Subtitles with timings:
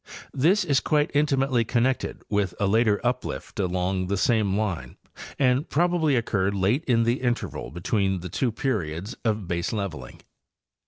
[0.33, 4.97] This is quite intimately connected with a later uplift along the same line
[5.37, 10.21] and 'probably occurred late in the interval between the two periods of baseleveling.